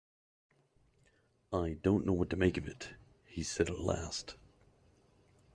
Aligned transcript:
“I 1.53 1.73
don’t 1.83 2.07
know 2.07 2.13
what 2.13 2.31
to 2.31 2.35
make 2.35 2.57
of 2.57 2.67
it,” 2.67 2.95
he 3.27 3.43
said 3.43 3.69
at 3.69 3.77
last. 3.77 4.35